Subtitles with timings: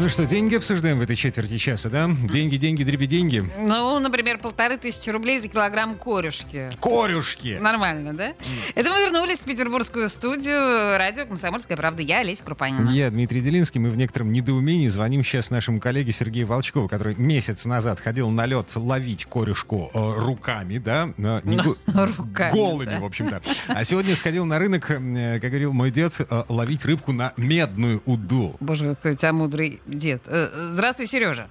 [0.00, 2.08] Ну что, деньги обсуждаем в этой четверти часа, да?
[2.08, 3.44] Деньги, деньги, дреби деньги.
[3.58, 6.70] Ну, например, полторы тысячи рублей за килограмм корюшки.
[6.80, 7.58] Корюшки!
[7.60, 8.34] Нормально, да?
[8.76, 12.02] Это мы вернулись в петербургскую студию радио «Комсомольская правда».
[12.02, 12.88] Я Олеся Крупанина.
[12.90, 13.80] Я Дмитрий Делинский.
[13.80, 18.46] Мы в некотором недоумении звоним сейчас нашему коллеге Сергею Волчкову, который месяц назад ходил на
[18.46, 21.10] лед ловить корюшку э, руками, да?
[21.18, 23.00] Э, не го- Руками, Голыми, да.
[23.00, 23.42] в общем-то.
[23.66, 28.00] А сегодня сходил на рынок, э, как говорил мой дед, э, ловить рыбку на медную
[28.06, 28.54] уду.
[28.60, 30.22] Боже, какой у тебя мудрый дед.
[30.26, 31.48] Э, Здравствуй, Сережа.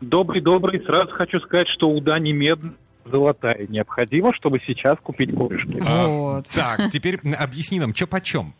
[0.00, 0.82] Добрый-добрый.
[0.84, 2.74] Сразу хочу сказать, что уда не медная,
[3.04, 3.66] золотая.
[3.66, 5.82] Необходимо, чтобы сейчас купить корюшки.
[5.86, 6.48] А, Вот.
[6.48, 8.52] Так, теперь объясни нам, что почем?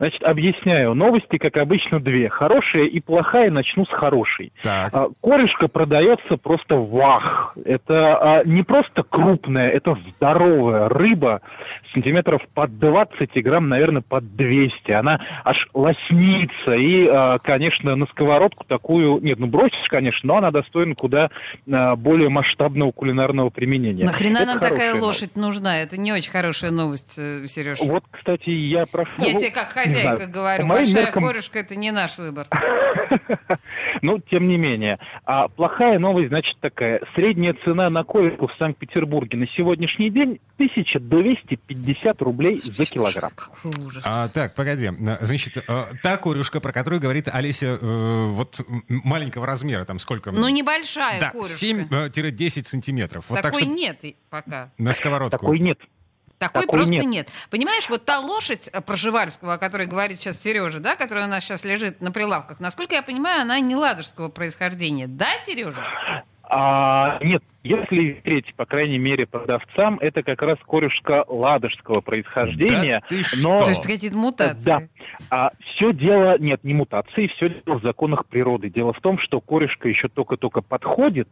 [0.00, 0.94] Значит, объясняю.
[0.94, 2.30] Новости, как обычно, две.
[2.30, 3.50] Хорошая и плохая.
[3.50, 4.50] Начну с хорошей.
[4.62, 4.94] Так.
[4.94, 7.54] А, Корешка продается просто вах.
[7.66, 11.42] Это а, не просто крупная, это здоровая рыба,
[11.92, 14.90] сантиметров под 20 и грамм, наверное, под 200.
[14.92, 16.72] Она аж лоснится.
[16.72, 19.20] И, а, конечно, на сковородку такую...
[19.20, 21.28] Нет, ну бросишь, конечно, но она достойна куда
[21.70, 24.04] а, более масштабного кулинарного применения.
[24.06, 25.76] Нахрена Это нам такая хорошая лошадь нужна?
[25.76, 27.80] Это не очень хорошая новость, э, Сереж.
[27.80, 29.10] Вот, кстати, я прошу...
[29.18, 32.46] Я ну, тебе как хозяйка знаю, говорю, большая меркам- корюшка это не наш выбор.
[34.02, 34.98] Ну, тем не менее.
[35.26, 37.00] А плохая новость, значит, такая.
[37.14, 43.30] Средняя цена на корику в Санкт-Петербурге на сегодняшний день 1250 рублей за килограмм.
[43.34, 44.02] Какой ужас.
[44.06, 44.86] А, так, погоди.
[44.88, 45.62] А, Значит, э,
[46.02, 50.32] та корюшка, про которую говорит Олеся, э, вот маленького размера, там сколько?
[50.32, 51.54] Ну, небольшая да, корюшка.
[51.54, 53.24] 7-10 сантиметров.
[53.28, 54.70] Вот так, Такой что нет и- пока.
[54.78, 55.38] на сковородку.
[55.38, 55.78] Такой нет.
[56.40, 57.04] Такой, Такой просто нет.
[57.04, 57.28] нет.
[57.50, 61.44] Понимаешь, вот та лошадь э, Проживальского, о которой говорит сейчас Сережа, да, которая у нас
[61.44, 65.06] сейчас лежит на прилавках, насколько я понимаю, она не ладожского происхождения.
[65.06, 65.84] Да, Сережа?
[66.44, 73.02] А, нет, если верить, по крайней мере, продавцам, это как раз корюшка ладожского происхождения.
[73.02, 73.58] Да ты но...
[73.58, 73.64] что?
[73.64, 74.64] То есть какие-то мутации.
[74.64, 74.82] Да.
[75.30, 78.70] А все дело, нет, не мутации, все дело в законах природы.
[78.70, 81.28] Дело в том, что корешка еще только-только подходит,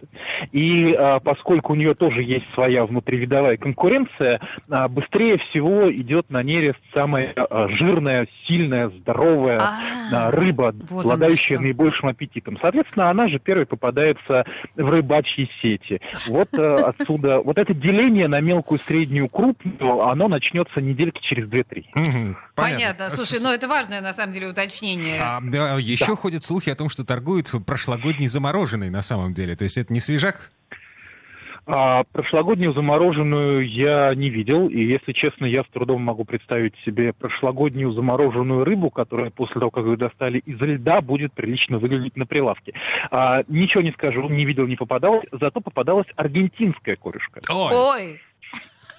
[0.53, 4.41] и а, поскольку у нее тоже есть своя внутривидовая конкуренция,
[4.71, 9.78] а, быстрее всего идет на нерест самая а, жирная, сильная, здоровая А,
[10.12, 12.59] а, рыба, вот обладающая наибольшим аппетитом.
[12.61, 14.44] Соответственно, она же первой попадается
[14.77, 16.00] в рыбачьи сети.
[16.27, 21.84] Вот э, отсюда, вот это деление на мелкую, среднюю, крупную, оно начнется недельки через 2-3.
[21.94, 23.09] Мгм, Понятно.
[23.11, 25.21] Слушай, ну это важное на самом деле уточнение.
[25.21, 29.55] А, да, еще ходят слухи о том, что торгуют прошлогодней замороженной на самом деле.
[29.55, 30.51] То есть это не свежак?
[31.71, 37.12] А прошлогоднюю замороженную я не видел, и, если честно, я с трудом могу представить себе
[37.12, 42.25] прошлогоднюю замороженную рыбу, которая после того, как ее достали из льда, будет прилично выглядеть на
[42.25, 42.73] прилавке.
[43.11, 47.43] А, ничего не скажу, не видел, не попадалось, зато попадалась аргентинская корюшка.
[47.50, 48.21] Ой, Ой,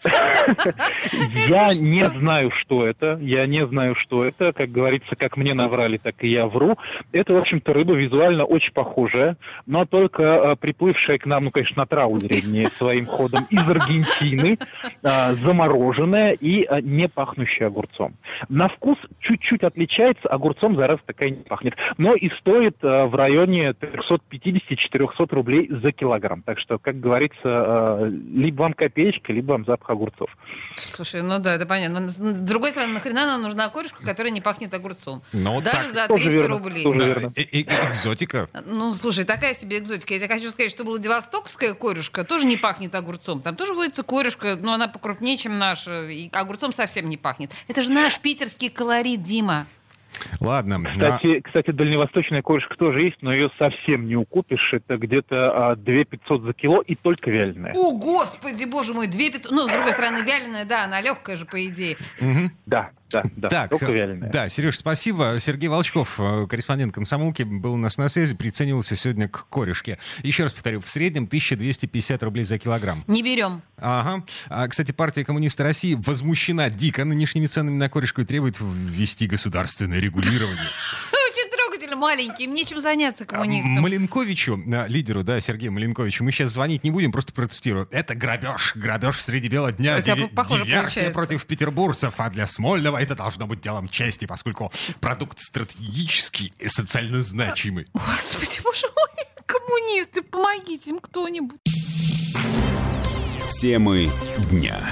[1.48, 4.54] Я не знаю, что это, я не знаю, что это.
[4.54, 6.78] Как говорится, как мне наврали, так и я вру.
[7.12, 11.78] Это, в общем-то, рыба визуально очень похожая, но только э, приплывшая к нам, ну, конечно,
[11.78, 14.58] на траулере, не своим ходом, из Аргентины,
[15.04, 18.16] э, замороженная и э, не пахнущая огурцом.
[18.48, 21.76] На вкус чуть-чуть отличается, огурцом за раз такая не пахнет.
[21.98, 26.42] Но и стоит э, в районе 350-400 рублей за килограмм.
[26.44, 30.29] Так что, как говорится, либо вам копеечка, либо вам запах огурцов.
[30.75, 32.00] слушай, ну да, это понятно.
[32.01, 35.22] Но с другой стороны, нахрена нам нужна корюшка, которая не пахнет огурцом?
[35.33, 35.91] Ну, Даже так.
[35.94, 36.83] за Тоже 300 верно, рублей.
[36.83, 37.33] тоже да, верно.
[37.35, 38.50] э- э- экзотика.
[38.66, 40.13] Ну, слушай, такая себе экзотика.
[40.13, 43.41] Я тебе хочу сказать, что Владивостокская корюшка тоже не пахнет огурцом.
[43.41, 46.07] Там тоже водится корюшка, но она покрупнее, чем наша.
[46.09, 47.51] И огурцом совсем не пахнет.
[47.67, 49.67] Это же наш питерский колорит, Дима.
[50.40, 50.81] Ладно.
[50.85, 54.72] а, Кстати, кстати, дальневосточная корешка тоже есть, но ее совсем не укупишь.
[54.74, 57.74] Это где-то а, 2 500 за кило и только вяленая.
[57.75, 61.46] О, господи, боже мой, две пят- Ну, с другой стороны, вяленая, да, она легкая же,
[61.46, 61.97] по идее.
[62.19, 62.52] мгм.
[62.66, 65.38] Да, да, да, Так, только да, Сереж, спасибо.
[65.40, 69.98] Сергей Волчков, э, корреспондент комсомолки, был у нас на связи, приценивался сегодня к корюшке.
[70.24, 73.04] Еще раз повторю, в среднем 1250 рублей за килограмм.
[73.07, 73.62] Не берем.
[73.78, 74.24] Ага.
[74.50, 80.00] А, кстати, партия коммунистов России возмущена дико нынешними ценами на корешку и требует ввести государственное
[80.00, 80.57] регулирование.
[82.00, 83.72] Маленький, им нечем заняться А, коммунистам.
[83.81, 87.88] Маленковичу, а, лидеру, да, Сергею Маленковичу, мы сейчас звонить не будем, просто протестируем.
[87.92, 91.12] Это грабеж, грабеж среди бела дня, У тебя диви- похоже диверсия получается.
[91.13, 97.22] против петербуржцев, а для Смольного это должно быть делом чести, поскольку продукт стратегический и социально
[97.22, 97.86] значимый.
[97.94, 101.60] Господи, боже мой, коммунисты, помогите им кто-нибудь.
[103.62, 104.10] Темы
[104.52, 104.90] дня.